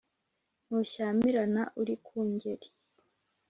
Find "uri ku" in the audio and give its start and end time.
1.81-2.17